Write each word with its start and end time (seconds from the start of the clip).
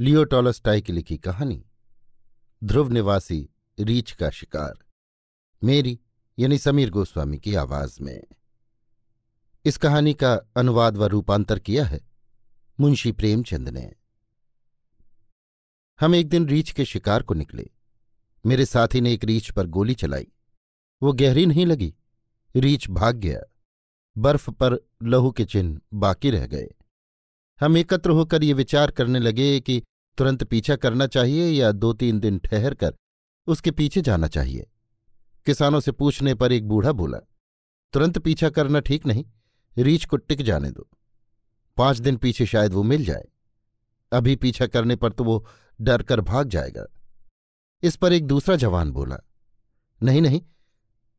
लियो 0.00 0.24
Tolstoy 0.24 0.80
की 0.80 0.92
लिखी 0.92 1.16
कहानी 1.18 1.64
ध्रुव 2.64 2.88
निवासी 2.88 3.48
रीच 3.80 4.12
का 4.12 4.30
शिकार, 4.30 4.78
मेरी 5.64 6.00
यानी 6.38 6.58
समीर 6.58 6.90
गोस्वामी 6.90 7.38
की 7.38 7.54
आवाज़ 7.54 8.02
में। 8.02 8.24
इस 9.64 9.76
कहानी 9.76 10.14
का 10.14 10.34
अनुवाद 10.56 10.96
व 10.96 11.04
रूपांतर 11.04 11.58
किया 11.58 11.84
है 11.84 12.00
मुंशी 12.80 13.12
प्रेमचंद 13.12 13.68
ने। 13.68 13.92
हम 16.00 16.14
एक 16.14 16.28
दिन 16.28 16.48
रीछ 16.48 16.72
के 16.72 16.84
शिकार 16.84 17.22
को 17.22 17.34
निकले। 17.34 17.70
मेरे 18.46 18.66
साथी 18.66 19.00
ने 19.00 19.12
एक 19.12 19.24
रीछ 19.24 19.50
पर 19.50 19.66
गोली 19.66 19.94
चलाई। 19.94 20.28
वो 21.02 21.12
गहरी 21.12 21.46
नहीं 21.46 21.66
लगी। 21.66 21.94
रीछ 22.56 22.90
भाग 22.90 23.16
गया। 23.16 23.40
बर्फ़ 24.18 24.50
पर 24.50 24.78
लहू 25.02 25.30
के 25.30 25.44
चिन्ह 25.44 25.80
बाकी 25.94 26.30
रह 26.30 26.46
गए। 26.46 26.68
हम 27.60 27.76
एकत्र 27.76 28.10
होकर 28.10 28.42
ये 28.42 28.52
विचार 28.52 28.90
करने 28.90 29.18
लगे 29.18 29.60
कि 29.60 29.82
तुरंत 30.18 30.42
पीछा 30.44 30.76
करना 30.76 31.06
चाहिए 31.06 31.46
या 31.50 31.70
दो 31.72 31.92
तीन 31.92 32.18
दिन 32.20 32.38
ठहर 32.38 32.74
कर 32.74 32.94
उसके 33.48 33.70
पीछे 33.70 34.00
जाना 34.00 34.28
चाहिए। 34.28 34.66
किसानों 35.46 35.80
से 35.80 35.92
पूछने 35.92 36.34
पर 36.34 36.52
एक 36.52 36.68
बूढ़ा 36.68 36.92
बोला, 36.92 37.18
तुरंत 37.94 38.18
पीछा 38.18 38.50
करना 38.50 38.80
ठीक 38.80 39.06
नहीं, 39.06 39.24
रीछ 39.76 40.04
को 40.04 40.16
टिक 40.16 40.42
जाने 40.42 40.70
दो। 40.70 40.88
पाँच 41.76 41.98
दिन 41.98 42.16
पीछे 42.16 42.46
शायद 42.46 42.72
वो 42.72 42.82
मिल 42.82 43.04
जाए। 43.04 43.28
अभी 44.12 44.36
पीछा 44.36 44.66
करने 44.66 44.96
पर 44.96 45.12
तो 45.12 45.24
वो 45.24 45.44
डर 45.80 46.02
कर 46.02 46.20
भाग 46.22 46.48
जाएगा। 46.48 46.86
इस 47.82 47.96
पर 47.96 48.12
एक 48.12 48.26
दूसरा 48.26 48.56
जवान 48.56 48.90
बोला, 48.90 49.18
नहीं 50.00 50.22
नहीं, 50.22 50.40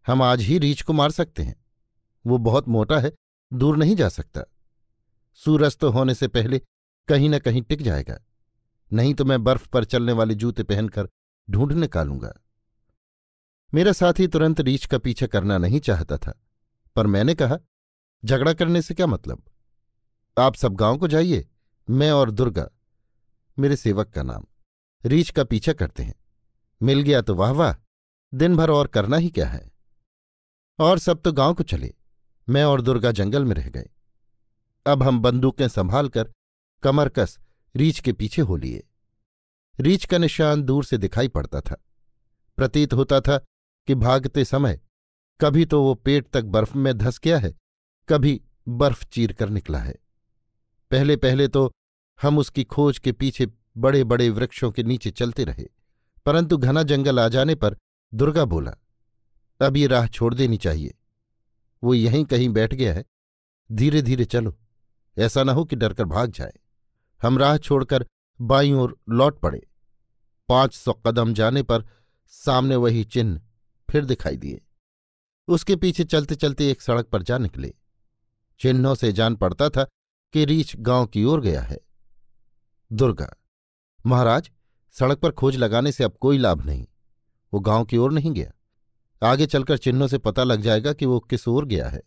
हम 0.06 0.22
आज 0.22 0.42
ही 0.42 0.58
रीछ 0.60 0.82
को 0.82 0.94
मार 0.94 1.12
सकते 1.12 1.44
हैं। 1.44 1.56
वो 2.26 2.38
बहुत 2.40 2.68
मोटा 2.68 3.00
है, 3.00 3.12
दूर 3.52 3.78
नहीं 3.78 3.96
जा 3.96 4.10
सकता। 4.10 4.44
सूरस्त 5.40 5.84
होने 5.84 6.16
से 6.16 6.28
पहले 6.28 6.60
कहीं 7.08 7.30
न 7.30 7.40
कहीं 7.40 7.62
टिक 7.62 7.82
जाएगा। 7.82 8.18
नहीं 8.92 9.14
तो 9.14 9.26
मैं 9.26 9.44
बर्फ़ 9.44 9.68
पर 9.70 9.86
चलने 9.86 10.12
वाले 10.12 10.36
जूते 10.36 10.64
पहनकर 10.64 11.10
ढूंढ 11.48 11.72
निकालूँगा। 11.72 12.34
मेरा 13.74 13.92
साथी 13.92 14.28
तुरंत 14.28 14.60
रीछ 14.62 14.86
का 14.86 14.98
पीछा 14.98 15.28
करना 15.28 15.58
नहीं 15.58 15.80
चाहता 15.80 16.18
था, 16.18 16.34
पर 16.96 17.08
मैंने 17.08 17.36
कहा, 17.36 17.58
झगड़ा 18.24 18.54
करने 18.54 18.82
से 18.82 18.94
क्या 18.94 19.08
मतलब? 19.08 19.44
आप 20.38 20.56
सब 20.56 20.74
गाँव 20.74 20.98
को 20.98 21.08
जाइए, 21.08 21.48
मैं 21.88 22.12
और 22.12 22.32
दुर्गा, 22.32 22.70
मेरे 23.58 23.76
सेवक 23.76 24.10
का 24.10 24.24
नाम, 24.24 24.46
रीछ 25.04 25.30
का 25.30 25.44
पीछा 25.44 25.74
करते 25.74 26.04
हैं। 26.04 26.16
मिल 26.82 27.02
गया 27.02 27.22
तो 27.22 27.36
वाह 27.36 27.52
वाह 27.52 27.76
दिन 28.34 28.56
भर 28.58 28.70
और 28.70 28.88
करना 28.88 29.18
ही 29.18 29.30
क्या 29.30 29.48
है? 29.48 29.72
और 30.80 31.00
सब 31.00 31.22
तो 31.22 31.32
गाँव 31.34 31.54
को 31.54 31.64
चले, 31.64 31.94
मैं 32.48 32.64
और 32.64 32.82
दुर्गा 32.82 33.12
जंगल 33.12 33.46
में 33.46 33.56
रह 33.56 33.70
गए। 33.70 33.90
अब 34.86 35.04
हम 35.04 35.20
बंदूकें 35.20 35.68
संभाल 35.68 36.10
कर 36.10 36.32
कमर 36.84 37.10
कस 37.10 37.38
रीछ 37.76 38.00
के 38.00 38.14
पीछे 38.14 38.42
हो 38.42 38.56
लिए। 38.56 38.84
रीछ 39.80 40.06
का 40.06 40.18
निशान 40.18 40.62
दूर 40.64 40.86
से 40.86 40.98
दिखाई 40.98 41.28
पड़ता 41.28 41.62
था। 41.62 41.76
प्रतीत 42.58 42.94
होता 42.94 43.20
था 43.22 43.38
कि 43.88 43.96
भागते 43.96 44.46
समय 44.46 44.80
कभी 45.40 45.66
तो 45.66 45.82
वो 45.84 45.94
पेट 45.96 46.28
तक 46.28 46.44
बर्फ़ 46.46 46.78
में 46.78 46.98
धस 46.98 47.20
गया 47.20 47.38
है, 47.38 47.54
कभी 48.10 48.42
बर्फ़ 48.68 49.06
चीर 49.06 49.34
कर 49.34 49.50
निकला 49.50 49.80
है। 49.80 49.96
पहले 50.92 51.16
पहले 51.16 51.48
तो 51.48 51.72
हम 52.20 52.38
उसकी 52.38 52.64
खोज 52.64 53.00
के 53.00 53.12
पीछे 53.12 53.48
बड़े 53.78 54.04
बड़े 54.04 54.30
वृक्षों 54.30 54.72
के 54.72 54.84
नीचे 54.84 55.12
चलते 55.12 55.44
रहे, 55.44 55.66
परंतु 56.26 56.58
घना 56.58 56.84
जंगल 56.84 57.20
आ 57.20 57.28
जाने 57.28 57.56
पर 57.56 57.78
दुर्गा 58.14 58.46
बोला, 58.46 58.76
अब 59.62 59.78
ये 59.78 59.88
राह 59.88 60.08
छोड़ 60.08 60.34
देनी 60.34 60.58
चाहिए। 60.58 60.94
वो 61.84 61.94
यहीं 61.94 62.24
कहीं 62.26 62.50
बैठ 62.50 62.74
गया 62.74 62.94
है। 62.94 63.04
धीरे 63.70 64.02
धीरे 64.02 64.26
चलो। 64.26 64.58
ऐसा 65.18 65.44
न 65.44 65.50
हो 65.50 65.66
कि 65.66 65.76
डरकर 65.76 66.06
भाग 66.06 66.32
जाए। 66.32 66.54
हम 67.22 67.38
राह 67.38 67.58
छोड़कर 67.58 68.06
बाई 68.42 68.72
ओर 68.72 68.98
लौट 69.10 69.40
पड़े। 69.40 69.68
पाँच 70.50 70.74
सौ 70.74 70.94
कदम 70.94 71.34
जाने 71.34 71.64
पर 71.64 71.86
सामने 72.28 72.76
वही 72.76 73.04
चिन्ह 73.04 73.42
फिर 73.90 74.06
दिखाई 74.06 74.38
दिए। 74.38 74.62
उसके 75.48 75.76
पीछे 75.76 76.04
चलते 76.04 76.36
चलते 76.36 76.70
एक 76.72 76.82
सड़क 76.82 77.06
पर 77.06 77.24
जा 77.24 77.38
निकले। 77.38 77.74
चिन्हों 78.60 78.96
से 78.96 79.12
जान 79.12 79.36
पड़ता 79.36 79.70
था 79.70 79.84
कि 80.34 80.46
रीछ 80.46 80.76
गाँव 80.76 81.06
की 81.06 81.24
ओर 81.24 81.42
गया 81.42 81.62
है। 81.62 81.80
दुर्गा, 82.94 83.36
महाराज, 84.06 84.52
सड़क 84.92 85.18
पर 85.18 85.32
खोज 85.32 85.56
लगाने 85.56 85.92
से 85.92 86.04
अब 86.04 86.18
कोई 86.22 86.38
लाभ 86.38 86.66
नहीं। 86.66 86.88
वो 87.54 87.60
गाँव 87.60 87.86
की 87.86 87.98
ओर 87.98 88.12
नहीं 88.12 88.32
गया। 88.32 88.52
आगे 89.24 89.46
चलकर 89.46 89.78
चिन्हों 89.78 90.08
से 90.08 90.18
पता 90.18 90.44
लग 90.44 90.62
जाएगा 90.62 90.94
कि 90.94 91.06
वो 91.06 91.20
किस 91.20 91.48
ओर 91.48 91.66
गया 91.66 91.90
है। 91.90 92.02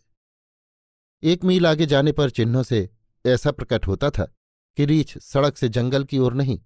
एक 1.23 1.43
मील 1.43 1.67
आगे 1.67 1.85
जाने 1.85 2.11
पर 2.11 2.29
चिन्हों 2.29 2.63
से 2.63 2.89
ऐसा 3.25 3.51
प्रकट 3.51 3.87
होता 3.87 4.09
था 4.09 4.33
कि 4.77 4.85
रीछ 4.85 5.17
सड़क 5.17 5.57
से 5.57 5.69
जंगल 5.69 6.03
की 6.03 6.17
ओर 6.17 6.33
नहीं, 6.33 6.59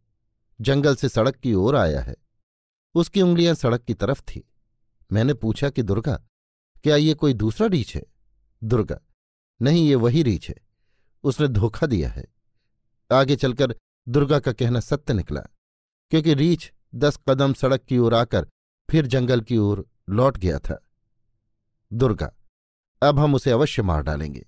जंगल 0.62 0.96
से 0.96 1.10
सड़क 1.10 1.36
की 1.36 1.54
ओर 1.54 1.76
आया 1.76 2.02
है। 2.02 2.16
उसकी 2.96 3.22
उंगलियाँ 3.22 3.56
सड़क 3.56 3.82
की 3.82 3.94
तरफ़ 3.94 4.22
थी। 4.22 4.50
मैंने 5.12 5.34
पूछा 5.34 5.70
कि, 5.70 5.84
दुर्गा, 5.84 6.24
क्या 6.84 6.96
ये 6.96 7.14
कोई 7.14 7.34
दूसरा 7.34 7.68
रीछ 7.68 7.96
है? 7.96 8.04
दुर्गा, 8.64 9.00
नहीं, 9.62 9.88
ये 9.88 9.96
वही 9.96 10.24
रीछ 10.24 10.50
है। 10.50 10.56
उसने 11.24 11.48
धोखा 11.48 11.88
दिया 11.88 12.10
है। 12.10 12.26
आगे 13.12 13.36
चलकर 13.36 13.76
दुर्गा 14.08 14.40
का 14.40 14.52
कहना 14.52 14.80
सत्य 14.80 15.14
निकला, 15.14 15.42
क्योंकि 16.12 16.34
रीछ 16.34 16.74
दस 16.96 17.20
कदम 17.30 17.54
सड़क 17.54 17.82
की 17.82 17.98
ओर 17.98 18.14
आकर 18.14 18.48
फिर 18.92 19.08
जंगल 19.08 19.42
की 19.42 19.58
ओर 19.58 19.90
लौट 20.10 20.38
गया 20.38 20.60
था। 20.60 20.84
दुर्गा, 21.94 22.36
अब 23.04 23.20
हम 23.20 23.36
उसे 23.36 23.52
अवश्य 23.52 23.82
मार 23.82 24.02
डालेंगे। 24.02 24.46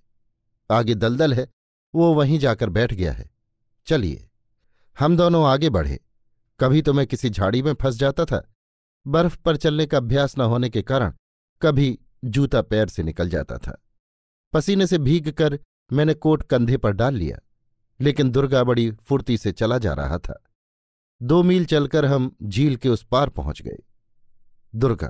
आगे 0.72 0.96
दलदल 0.96 1.34
है 1.34 1.48
वो 1.96 2.14
वहीं 2.14 2.40
जाकर 2.40 2.70
बैठ 2.70 2.94
गया 2.94 3.14
है। 3.14 3.30
चलिए, 3.88 4.30
हम 5.00 5.18
दोनों 5.18 5.46
आगे 5.48 5.70
बढ़े। 5.70 6.00
कभी 6.60 6.82
तो 6.82 6.94
मैं 6.94 7.06
किसी 7.08 7.30
झाड़ी 7.30 7.62
में 7.62 7.74
फंस 7.74 7.96
जाता 7.96 8.26
था। 8.26 8.54
बर्फ़ 9.08 9.38
पर 9.38 9.58
चलने 9.58 9.86
का 9.86 9.98
अभ्यास 9.98 10.38
न 10.38 10.42
होने 10.42 10.70
के 10.70 10.82
कारण 10.82 11.14
कभी 11.62 12.00
जूता 12.26 12.62
पैर 12.62 12.88
से 12.88 13.04
निकल 13.04 13.30
जाता 13.30 13.58
था। 13.58 13.82
पसीने 14.54 14.88
से 14.88 14.98
भीग 14.98 15.32
कर 15.32 15.60
मैंने 15.94 16.14
कोट 16.14 16.44
कंधे 16.44 16.78
पर 16.78 16.92
डाल 16.92 17.16
लिया, 17.16 17.38
लेकिन 18.00 18.30
दुर्गा 18.30 18.64
बड़ी 18.64 18.92
फुर्ती 18.92 19.38
से 19.38 19.52
चला 19.52 19.78
जा 19.78 19.94
रहा 19.94 20.18
था। 20.18 20.44
दो 21.22 21.44
मील 21.44 21.66
चलकर 21.66 22.06
हम 22.06 22.36
झील 22.44 22.76
के 22.76 22.90
उस 22.90 23.04
पार 23.04 23.30
पहुँच 23.30 23.62
गए। 23.62 23.78
दुर्गा, 24.76 25.10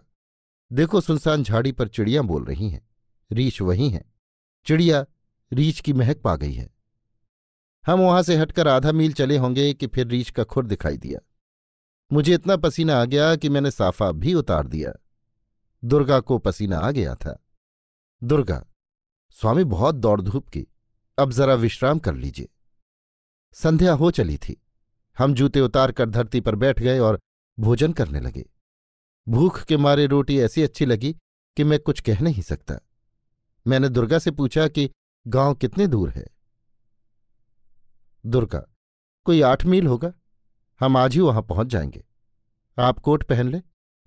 देखो 0.72 1.02
सुनसान 1.02 1.44
झाड़ी 1.44 1.72
पर 1.72 1.88
चिड़ियाँ 1.88 2.24
बोल 2.24 2.46
रही 2.46 2.70
हैं। 2.70 2.88
रीछ 3.32 3.62
वही 3.62 3.90
है। 3.90 4.04
चिड़िया 4.66 5.06
रीछ 5.52 5.80
की 5.80 5.94
महक 5.94 6.22
पा 6.22 6.36
गई 6.36 6.54
है। 6.54 6.75
हम 7.88 8.00
वहाँ 8.00 8.24
से 8.24 8.36
हटकर 8.36 8.68
आधा 8.68 8.92
मील 8.92 9.14
चले 9.14 9.38
होंगे 9.38 9.74
कि 9.74 9.88
फिर 9.88 10.08
रीछ 10.08 10.32
का 10.32 10.44
खुर 10.44 10.66
दिखाई 10.66 10.98
दिया। 10.98 11.20
मुझे 12.14 12.34
इतना 12.34 12.58
पसीना 12.58 13.02
आ 13.02 13.06
गया 13.06 13.36
कि 13.36 13.50
मैंने 13.50 13.72
साफा 13.72 14.12
भी 14.12 14.34
उतार 14.34 14.68
दिया। 14.68 14.94
दुर्गा 15.84 16.20
को 16.20 16.38
पसीना 16.38 16.78
आ 16.78 16.92
गया 16.92 17.16
था। 17.16 17.46
दुर्गा, 18.24 18.66
स्वामी 19.32 19.64
बहुत 19.64 19.96
दौड़ 19.96 20.22
धूप 20.22 20.50
की। 20.50 20.68
अब 21.18 21.32
जरा 21.32 21.54
विश्राम 21.54 22.00
कर 22.00 22.16
लीजिए। 22.16 22.50
संध्या 23.54 23.94
हो 23.94 24.12
चली 24.12 24.38
थी। 24.38 24.62
हम 25.18 25.34
जूते 25.34 25.62
उतार 25.62 25.92
कर 25.92 26.10
धरती 26.10 26.42
पर 26.42 26.56
बैठ 26.56 26.80
गए 26.80 27.00
और 27.00 27.20
भोजन 27.60 27.94
करने 27.94 28.20
लगे। 28.20 28.50
भूख 29.28 29.64
के 29.64 29.78
मारे 29.78 30.06
रोटी 30.06 30.40
ऐसी 30.40 30.64
अच्छी 30.64 30.86
लगी 30.86 31.14
कि 31.58 31.64
मैं 31.64 31.80
कुछ 31.80 32.02
कह 32.02 32.20
नहीं 32.20 32.42
सकता। 32.42 32.80
मैंने 33.68 33.90
दुर्गा 33.90 34.20
से 34.20 34.32
पूछा 34.32 34.68
कि 34.68 34.92
गाँव 35.28 35.56
कितने 35.56 35.88
दूर 35.88 36.10
है? 36.10 36.35
दुर्गा, 38.26 38.60
कोई 39.26 39.42
आठ 39.42 39.66
मील 39.66 39.88
होगा? 39.88 40.14
हम 40.80 40.98
आज 40.98 41.14
ही 41.14 41.20
वहाँ 41.20 41.42
पहुँच 41.42 41.68
जाएँगे। 41.68 42.04
आप 42.80 43.00
कोट 43.00 43.24
पहन 43.24 43.50
ले, 43.50 43.62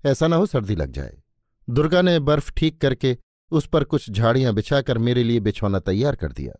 ऐसा 0.05 0.27
ना 0.27 0.35
हो 0.35 0.45
सर्दी 0.45 0.75
लग 0.75 0.91
जाए। 0.91 1.17
दुर्गा 1.69 2.01
ने 2.01 2.19
बर्फ़ 2.19 2.51
ठीक 2.57 2.81
करके 2.81 3.17
उस 3.51 3.67
पर 3.67 3.83
कुछ 3.83 4.09
झाड़ियाँ 4.11 4.53
बिछाकर 4.53 4.97
मेरे 4.97 5.23
लिए 5.23 5.39
बिछौना 5.39 5.79
तैयार 5.79 6.15
कर 6.15 6.31
दिया। 6.31 6.53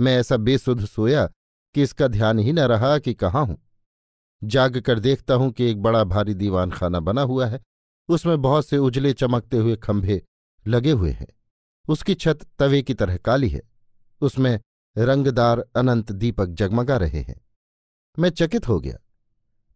मैं 0.00 0.16
ऐसा 0.16 0.36
बेसुध 0.36 0.84
सोया 0.84 1.26
कि 1.74 1.82
इसका 1.82 2.08
ध्यान 2.08 2.38
ही 2.38 2.52
न 2.52 2.58
रहा 2.58 2.98
कि 2.98 3.14
कहाँ 3.14 3.46
हूँ। 3.46 3.58
जाग 4.44 4.80
कर 4.80 4.98
देखता 4.98 5.34
हूँ 5.34 5.50
कि 5.52 5.70
एक 5.70 5.82
बड़ा 5.82 6.04
भारी 6.04 6.34
दीवान 6.34 6.70
खाना 6.70 7.00
बना 7.00 7.22
हुआ 7.22 7.46
है। 7.46 7.60
उसमें 8.08 8.42
बहुत 8.42 8.66
से 8.66 8.78
उजले 8.78 9.12
चमकते 9.12 9.56
हुए 9.56 9.76
खंभे 9.76 10.22
लगे 10.66 10.90
हुए 10.90 11.10
हैं। 11.10 11.26
उसकी 11.88 12.14
छत 12.14 12.38
तवे 12.58 12.82
की 12.82 12.94
तरह 12.94 13.16
काली 13.16 13.48
है। 13.48 13.62
उसमें 14.20 14.60
रंगदार 14.96 15.64
अनंत 15.76 16.12
दीपक 16.12 16.46
जगमगा 16.50 16.96
रहे 16.96 17.20
हैं। 17.20 17.40
मैं 18.18 18.30
चकित 18.30 18.68
हो 18.68 18.78
गया, 18.80 18.98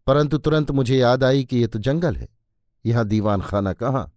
परंतु 0.06 0.38
तुरंत 0.38 0.70
मुझे 0.70 0.96
याद 0.96 1.25
आई 1.25 1.44
कि 1.44 1.56
ये 1.56 1.67
तो 1.67 1.78
जंगल 1.78 2.17
है। 2.17 2.28
यहाँ 2.84 3.06
दीवान 3.06 3.40
खाना 3.40 3.72
कहाँ? 3.72 4.11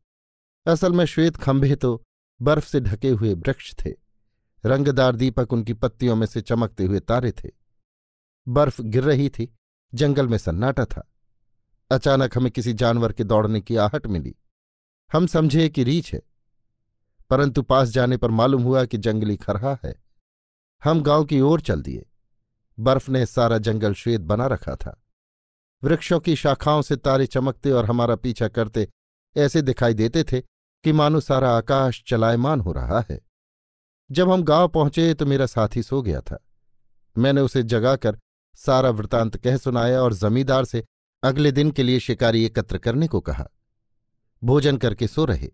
असल 0.65 0.93
में 0.93 1.05
श्वेत 1.05 1.37
खंभे 1.37 1.75
तो 1.75 2.01
बर्फ़ 2.39 2.67
से 2.67 2.79
ढके 2.81 3.09
हुए 3.09 3.33
वृक्ष 3.33 3.73
थे। 3.75 3.91
रंगदार 4.63 5.15
दीपक 5.15 5.53
उनकी 5.53 5.73
पत्तियों 5.73 6.15
में 6.15 6.25
से 6.27 6.41
चमकते 6.41 6.85
हुए 6.85 6.99
तारे 7.01 7.31
थे। 7.33 7.49
बर्फ़ 8.47 8.81
गिर 8.81 9.03
रही 9.03 9.29
थी, 9.29 9.53
जंगल 9.93 10.27
में 10.27 10.37
सन्नाटा 10.37 10.85
था। 10.85 11.07
अचानक 11.91 12.37
हमें 12.37 12.51
किसी 12.51 12.73
जानवर 12.73 13.13
के 13.13 13.23
दौड़ने 13.23 13.61
की 13.61 13.75
आहट 13.77 14.07
मिली। 14.07 14.35
हम 15.11 15.27
समझे 15.27 15.67
कि 15.69 15.83
रीछ 15.83 16.13
है, 16.13 16.21
परंतु 17.29 17.61
पास 17.63 17.89
जाने 17.89 18.17
पर 18.17 18.31
मालूम 18.31 18.63
हुआ 18.63 18.85
कि 18.85 18.97
जंगली 18.99 19.35
खरहा 19.37 19.77
है। 19.83 19.93
हम 20.83 21.01
गाँव 21.01 21.25
की 21.25 21.41
ओर 21.41 21.61
चल 21.61 21.81
दिए। 21.81 22.05
बर्फ़ 22.79 23.11
ने 23.11 23.25
सारा 23.25 23.57
जंगल 23.57 23.93
श्वेत 23.93 24.21
बना 24.21 24.47
रखा 24.47 24.75
था। 24.75 25.03
वृक्षों 25.83 26.19
की 26.19 26.35
शाखाओं 26.35 26.81
से 26.81 26.95
तारे 26.95 27.25
चमकते 27.25 27.71
और 27.71 27.85
हमारा 27.85 28.15
पीछा 28.15 28.47
करते 28.47 28.89
ऐसे 29.37 29.61
दिखाई 29.61 29.93
देते 29.93 30.23
थे 30.23 30.41
कि 30.83 30.91
मानो 30.91 31.19
सारा 31.19 31.57
आकाश 31.57 32.03
चलायमान 32.07 32.59
हो 32.59 32.71
रहा 32.71 33.05
है। 33.09 33.21
जब 34.11 34.31
हम 34.31 34.43
गाँव 34.43 34.67
पहुँचे 34.67 35.13
तो 35.13 35.25
मेरा 35.25 35.45
साथी 35.45 35.83
सो 35.83 36.01
गया 36.01 36.21
था। 36.21 36.47
मैंने 37.17 37.41
उसे 37.41 37.63
जगाकर 37.63 38.19
सारा 38.55 38.89
वृतांत 38.89 39.37
कह 39.37 39.57
सुनाया 39.57 40.01
और 40.01 40.13
जमींदार 40.13 40.65
से 40.65 40.85
अगले 41.23 41.51
दिन 41.51 41.71
के 41.71 41.83
लिए 41.83 41.99
शिकारी 41.99 42.45
एकत्र 42.45 42.77
करने 42.77 43.07
को 43.07 43.19
कहा। 43.19 43.49
भोजन 44.43 44.77
करके 44.77 45.07
सो 45.07 45.25
रहे। 45.25 45.51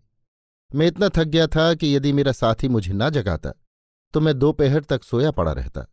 मैं 0.74 0.86
इतना 0.86 1.08
थक 1.08 1.24
गया 1.24 1.46
था 1.46 1.74
कि 1.74 1.96
यदि 1.96 2.12
मेरा 2.12 2.32
साथी 2.32 2.68
मुझे 2.68 2.92
ना 2.92 3.10
जगाता 3.10 3.52
तो 4.12 4.20
मैं 4.20 4.38
दोपहर 4.38 4.84
तक 4.84 5.04
सोया 5.04 5.30
पड़ा 5.30 5.52
रहता। 5.52 5.86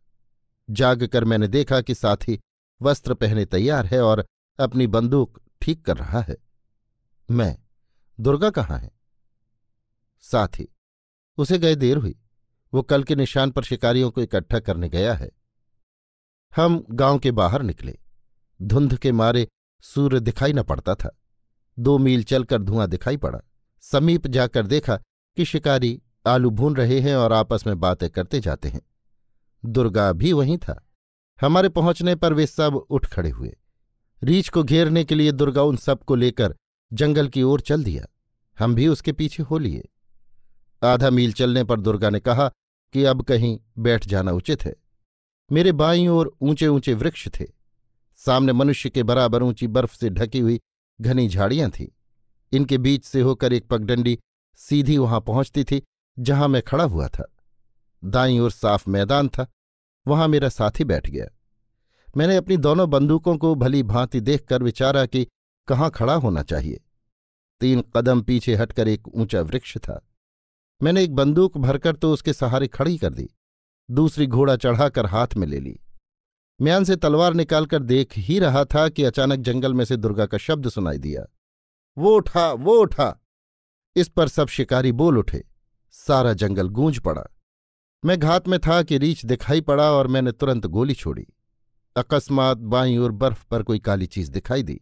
जाग 0.70 1.06
कर 1.06 1.24
मैंने 1.24 1.48
देखा 1.48 1.80
कि 1.80 1.94
साथी 1.94 2.40
वस्त्र 2.82 3.14
पहने 3.14 3.44
तैयार 3.44 3.86
है 3.86 4.00
और 4.00 4.26
अपनी 4.60 4.86
बंदूक 4.86 5.40
ठीक 5.60 5.84
कर 5.84 5.96
रहा 5.96 6.20
है। 6.20 6.36
मैं, 7.30 7.58
दुर्गा 8.20 8.50
कहाँ 8.50 8.78
है? 8.78 8.90
साथी, 10.20 10.68
उसे 11.38 11.58
गए 11.58 11.74
देर 11.74 11.96
हुई। 11.96 12.20
वो 12.74 12.82
कल 12.82 13.04
के 13.04 13.14
निशान 13.14 13.50
पर 13.50 13.62
शिकारियों 13.62 14.10
को 14.10 14.20
इकट्ठा 14.20 14.60
करने 14.60 14.88
गया 14.88 15.14
है। 15.14 15.30
हम 16.56 16.84
गाँव 16.90 17.18
के 17.18 17.30
बाहर 17.30 17.62
निकले। 17.62 17.98
धुंध 18.62 18.98
के 18.98 19.12
मारे 19.12 19.48
सूर्य 19.82 20.20
दिखाई 20.20 20.52
न 20.52 20.62
पड़ता 20.62 20.94
था। 20.94 21.18
दो 21.78 21.98
मील 21.98 22.24
चलकर 22.24 22.62
धुआँ 22.62 22.88
दिखाई 22.88 23.16
पड़ा। 23.16 23.40
समीप 23.80 24.26
जाकर 24.26 24.66
देखा 24.66 24.96
कि 25.36 25.44
शिकारी 25.44 26.02
आलू 26.28 26.50
भून 26.50 26.76
रहे 26.76 27.00
हैं 27.00 27.16
और 27.16 27.32
आपस 27.32 27.64
में 27.66 27.80
बातें 27.80 28.10
करते 28.10 28.40
जाते 28.40 28.68
हैं। 28.68 28.82
दुर्गा 29.64 30.12
भी 30.12 30.32
वहीं 30.32 30.58
था। 30.58 30.88
हमारे 31.40 31.68
पहुँचने 31.68 32.14
पर 32.14 32.32
वे 32.32 32.46
सब 32.46 32.74
उठ 32.74 33.06
खड़े 33.06 33.30
हुए। 33.30 33.56
रीछ 34.22 34.48
को 34.48 34.62
घेरने 34.62 35.04
के 35.04 35.14
लिए 35.14 35.32
दुर्गा 35.32 35.62
उन 35.62 35.76
सबको 35.76 36.14
लेकर 36.14 36.54
जंगल 36.92 37.28
की 37.28 37.42
ओर 37.42 37.60
चल 37.60 37.84
दिया। 37.84 38.06
हम 38.58 38.74
भी 38.74 38.88
उसके 38.88 39.12
पीछे 39.12 39.42
हो 39.42 39.58
लिए। 39.58 39.88
आधा 40.82 41.10
मील 41.10 41.32
चलने 41.32 41.64
पर 41.64 41.80
दुर्गा 41.80 42.10
ने 42.10 42.20
कहा 42.20 42.48
कि 42.92 43.04
अब 43.04 43.22
कहीं 43.22 43.58
बैठ 43.78 44.06
जाना 44.06 44.32
उचित 44.32 44.64
है। 44.64 44.74
मेरे 45.52 45.72
बाईं 45.72 46.08
ओर 46.08 46.36
ऊँचे 46.40 46.68
ऊँचे 46.68 46.94
वृक्ष 46.94 47.28
थे। 47.28 47.44
सामने 48.16 48.52
मनुष्य 48.52 48.90
के 48.90 49.02
बराबर 49.02 49.42
ऊँची 49.42 49.66
बर्फ़ 49.66 49.96
से 49.96 50.10
ढकी 50.10 50.38
हुई 50.38 50.60
घनी 51.00 51.28
झाड़ियाँ 51.28 51.70
थीं। 51.70 51.88
इनके 52.52 52.78
बीच 52.78 53.04
से 53.04 53.20
होकर 53.20 53.52
एक 53.52 53.68
पगडंडी 53.68 54.18
सीधी 54.56 54.98
वहाँ 54.98 55.20
पहुँचती 55.20 55.64
थी 55.64 55.82
जहाँ 56.18 56.48
मैं 56.48 56.62
खड़ा 56.62 56.84
हुआ 56.84 57.08
था। 57.08 57.30
दाईं 58.02 58.40
ओर 58.40 58.50
साफ़ 58.50 58.88
मैदान 58.90 59.28
था, 59.28 59.46
वहाँ 60.06 60.28
मेरा 60.28 60.48
साथी 60.48 60.84
बैठ 60.84 61.10
गया। 61.10 61.26
मैंने 62.16 62.36
अपनी 62.36 62.56
दोनों 62.56 62.88
बंदूकों 62.90 63.36
को 63.38 63.54
भली 63.54 63.82
भांति 63.82 64.20
देखकर 64.20 64.62
विचारा 64.62 65.06
कि 65.06 65.26
कहाँ 65.68 65.90
खड़ा 65.90 66.14
होना 66.14 66.42
चाहिए। 66.42 66.80
तीन 67.60 67.82
कदम 67.96 68.22
पीछे 68.22 68.54
हटकर 68.54 68.88
एक 68.88 69.08
ऊँचा 69.08 69.40
वृक्ष 69.40 69.76
था। 69.78 70.00
मैंने 70.80 71.02
एक 71.04 71.14
बंदूक 71.14 71.56
भरकर 71.58 71.96
तो 71.96 72.12
उसके 72.12 72.32
सहारे 72.32 72.68
खड़ी 72.68 72.96
कर 72.98 73.14
दी, 73.14 73.28
दूसरी 73.88 74.26
घोड़ा 74.26 74.56
चढ़ाकर 74.56 75.06
हाथ 75.06 75.34
में 75.36 75.46
ले 75.46 75.60
ली। 75.60 75.78
म्यान 76.60 76.84
से 76.84 76.96
तलवार 76.96 77.34
निकालकर 77.34 77.82
देख 77.82 78.16
ही 78.16 78.38
रहा 78.38 78.64
था 78.64 78.88
कि 78.88 79.04
अचानक 79.04 79.38
जंगल 79.38 79.74
में 79.74 79.84
से 79.84 79.96
दुर्गा 79.96 80.26
का 80.26 80.38
शब्द 80.38 80.68
सुनाई 80.68 80.98
दिया। 80.98 81.24
वो 81.96 82.14
उठा 82.16 82.52
वो 82.52 82.76
उठा। 82.76 83.14
इस 83.96 84.08
पर 84.08 84.28
सब 84.28 84.48
शिकारी 84.48 84.92
बोल 84.92 85.18
उठे। 85.18 85.44
सारा 85.90 86.32
जंगल 86.32 86.68
गूंज 86.68 86.98
पड़ा। 86.98 87.24
मैं 88.04 88.18
घात 88.18 88.48
में 88.48 88.60
था 88.60 88.82
कि 88.82 88.98
रीछ 88.98 89.24
दिखाई 89.24 89.60
पड़ा 89.60 89.92
और 89.92 90.06
मैंने 90.06 90.32
तुरंत 90.32 90.66
गोली 90.66 90.94
छोड़ी। 90.94 91.26
अकस्मात 91.96 92.58
बाईं 92.58 92.98
ओर 92.98 93.12
बर्फ़ 93.12 93.46
पर 93.50 93.62
कोई 93.62 93.78
काली 93.78 94.06
चीज़ 94.06 94.30
दिखाई 94.30 94.62
दी। 94.62 94.80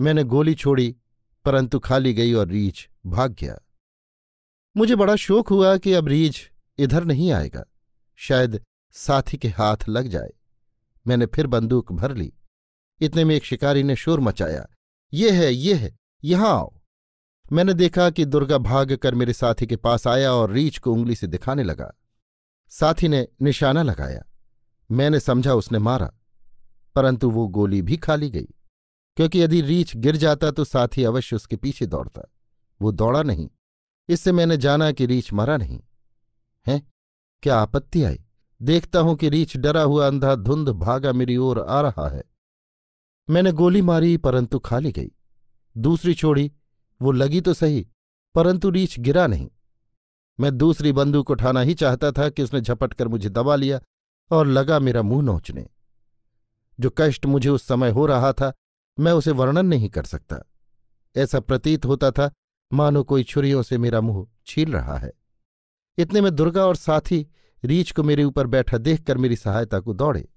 मैंने 0.00 0.24
गोली 0.24 0.54
छोड़ी, 0.54 0.96
परंतु 1.44 1.78
खाली 1.78 2.14
गई 2.14 2.32
और 2.32 2.48
रीछ 2.48 2.88
भाग 3.06 3.32
गया। 3.32 3.58
मुझे 4.76 4.96
बड़ा 4.96 5.16
शोक 5.16 5.48
हुआ 5.48 5.76
कि 5.76 5.92
अब 5.92 6.08
रीछ 6.08 6.50
इधर 6.78 7.04
नहीं 7.04 7.32
आएगा। 7.32 7.64
शायद 8.16 8.64
साथी 8.92 9.36
के 9.36 9.48
हाथ 9.48 9.76
लग 9.88 10.08
जाए। 10.08 10.32
मैंने 11.06 11.26
फिर 11.26 11.46
बंदूक 11.46 11.92
भर 11.92 12.14
ली। 12.16 12.32
इतने 13.00 13.24
में 13.24 13.34
एक 13.36 13.44
शिकारी 13.44 13.82
ने 13.82 13.96
शोर 13.96 14.20
मचाया। 14.20 14.66
ये 15.12 15.30
है 15.30 15.54
ये 15.54 15.74
है, 15.74 15.96
यहाँ 16.24 16.48
आओ। 16.48 16.80
मैंने 17.52 17.74
देखा 17.74 18.10
कि 18.10 18.24
दुर्गा 18.24 18.58
भाग 18.58 18.92
कर 18.92 19.14
मेरे 19.14 19.32
साथी 19.32 19.66
के 19.66 19.76
पास 19.76 20.06
आया 20.06 20.32
और 20.32 20.50
रीछ 20.50 20.78
को 20.78 20.92
उंगली 20.92 21.14
से 21.14 21.26
दिखाने 21.26 21.62
लगा। 21.62 21.92
साथी 22.68 23.08
ने 23.08 23.28
निशाना 23.42 23.82
लगाया। 23.82 24.24
मैंने 24.90 25.20
समझा 25.20 25.54
उसने 25.54 25.78
मारा, 25.78 26.12
परंतु 26.94 27.30
वो 27.30 27.48
गोली 27.48 27.82
भी 27.82 27.96
खाली 27.96 28.30
गई। 28.30 28.48
क्योंकि 29.16 29.42
यदि 29.42 29.60
रीछ 29.60 29.96
गिर 29.96 30.16
जाता 30.16 30.50
तो 30.50 30.64
साथी 30.64 31.04
अवश्य 31.04 31.36
उसके 31.36 31.56
पीछे 31.56 31.86
दौड़ता। 31.86 32.32
वो 32.82 32.92
दौड़ा 32.92 33.22
नहीं। 33.22 33.50
इससे 34.08 34.32
मैंने 34.32 34.56
जाना 34.56 34.92
कि 34.92 35.06
रीछ 35.06 35.32
मरा 35.32 35.56
नहीं। 35.56 35.80
है? 36.66 36.82
क्या 37.42 37.58
आपत्ति 37.58 38.02
आई? 38.02 38.24
देखता 38.62 38.98
हूँ 38.98 39.16
कि 39.16 39.28
रीछ 39.28 39.56
डरा 39.56 39.82
हुआ 39.82 40.06
अंधा 40.06 40.34
धुंध 40.34 40.68
भागा 40.68 41.12
मेरी 41.12 41.36
ओर 41.36 41.60
आ 41.60 41.80
रहा 41.80 42.08
है। 42.08 42.22
मैंने 43.30 43.52
गोली 43.52 43.82
मारी, 43.82 44.16
परंतु 44.16 44.58
खाली 44.58 44.92
गई। 44.92 45.10
दूसरी 45.76 46.14
छोड़ी 46.14 46.52
वो 47.02 47.12
लगी 47.12 47.40
तो 47.40 47.54
सही, 47.54 47.86
परंतु 48.34 48.70
रीछ 48.70 49.00
गिरा 49.00 49.26
नहीं। 49.26 49.50
मैं 50.40 50.58
दूसरी 50.58 50.92
बंदूक 50.92 51.30
उठाना 51.30 51.60
ही 51.60 51.74
चाहता 51.74 52.12
था 52.12 52.28
कि 52.28 52.42
उसने 52.42 52.60
झपट 52.60 52.94
कर 52.94 53.08
मुझे 53.08 53.28
दबा 53.28 53.56
लिया 53.56 53.80
और 54.30 54.46
लगा 54.46 54.78
मेरा 54.78 55.02
मुँह 55.02 55.22
नोचने। 55.22 55.66
जो 56.80 56.94
कष्ट 56.98 57.26
मुझे 57.26 57.48
उस 57.48 57.62
समय 57.62 57.90
हो 57.90 58.06
रहा 58.06 58.32
था, 58.32 58.52
मैं 59.00 59.12
उसे 59.12 59.30
वर्णन 59.30 59.66
नहीं 59.66 59.88
कर 59.88 60.04
सकता। 60.04 60.50
ऐसा 61.16 61.40
प्रतीत 61.40 61.84
होता 61.84 62.10
था, 62.10 62.30
मानो 62.72 63.04
कोई 63.04 63.24
छुरियों 63.24 63.62
से 63.62 63.78
मेरा 63.78 64.00
मुँह 64.00 64.26
छील 64.46 64.72
रहा 64.72 64.98
है। 64.98 65.12
इतने 65.98 66.20
में 66.20 66.34
दुर्गा 66.34 66.66
और 66.66 66.76
साथी 66.76 67.26
रीछ 67.64 67.92
को 67.92 68.02
मेरे 68.02 68.24
ऊपर 68.24 68.46
बैठा 68.46 68.78
देखकर 68.78 69.18
मेरी 69.18 69.36
सहायता 69.36 69.80
को 69.80 69.94
दौड़े। 69.94 70.28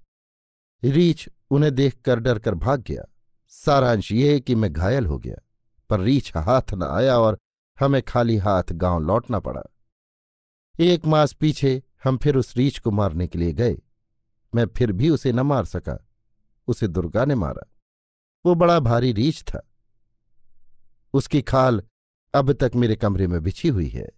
रीछ 0.84 1.28
उन्हें 1.50 1.74
देखकर 1.74 2.20
डर 2.20 2.38
कर 2.38 2.54
भाग 2.54 2.82
गया। 2.82 3.04
सारांश 3.48 4.12
ये 4.12 4.40
कि 4.40 4.54
मैं 4.54 4.72
घायल 4.72 5.06
हो 5.06 5.18
गया। 5.18 5.47
पर 5.90 6.00
रीछ 6.00 6.36
हाथ 6.36 6.74
न 6.74 6.82
आया 6.82 7.18
और 7.18 7.38
हमें 7.80 8.02
खाली 8.02 8.36
हाथ 8.36 8.72
गाँव 8.72 9.00
लौटना 9.00 9.40
पड़ा। 9.40 9.62
एक 10.80 11.06
मास 11.06 11.32
पीछे 11.32 11.82
हम 12.04 12.16
फिर 12.16 12.36
उस 12.36 12.56
रीछ 12.56 12.78
को 12.78 12.90
मारने 12.90 13.26
के 13.28 13.38
लिए 13.38 13.52
गए। 13.52 13.76
मैं 14.54 14.66
फिर 14.66 14.92
भी 14.92 15.10
उसे 15.10 15.32
न 15.32 15.40
मार 15.40 15.64
सका, 15.64 16.06
उसे 16.66 16.88
दुर्गा 16.88 17.24
ने 17.24 17.34
मारा। 17.34 17.66
वो 18.46 18.54
बड़ा 18.54 18.80
भारी 18.80 19.12
रीछ 19.12 19.42
था। 19.42 19.66
उसकी 21.12 21.42
खाल 21.42 21.82
अब 22.34 22.52
तक 22.52 22.72
मेरे 22.74 22.96
कमरे 22.96 23.26
में 23.26 23.42
बिछी 23.42 23.68
हुई 23.68 23.88
है। 23.88 24.08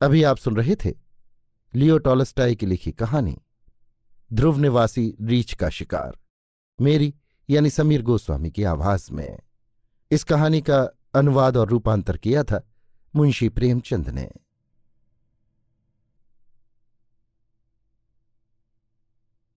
अभी 0.00 0.22
आप 0.22 0.36
सुन 0.36 0.56
रहे 0.56 0.76
थे 0.76 0.94
लियो 1.74 1.98
टॉलस्टाई 1.98 2.54
की 2.56 2.66
लिखी 2.66 2.92
कहानी, 2.92 3.38
ध्रुव 4.32 4.58
निवासी 4.58 5.14
रीछ 5.20 5.54
का 5.54 5.68
शिकार, 5.68 6.18
मेरी 6.80 7.14
यानी 7.50 7.70
समीर 7.70 8.02
गोस्वामी 8.02 8.50
की 8.50 8.62
आवाज़ 8.62 9.12
में। 9.12 9.38
इस 10.10 10.24
कहानी 10.24 10.60
का 10.60 10.90
अनुवाद 11.14 11.56
और 11.56 11.68
रूपांतर 11.68 12.16
किया 12.16 12.44
था 12.44 12.68
मुंशी 13.16 13.48
प्रेमचंद 13.48 14.08
ने। 14.08 14.30